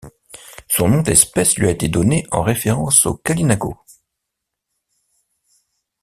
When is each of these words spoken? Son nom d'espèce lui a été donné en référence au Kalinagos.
Son 0.67 0.89
nom 0.89 1.03
d'espèce 1.03 1.57
lui 1.57 1.67
a 1.67 1.69
été 1.69 1.87
donné 1.87 2.25
en 2.31 2.41
référence 2.41 3.05
au 3.05 3.17
Kalinagos. 3.17 3.77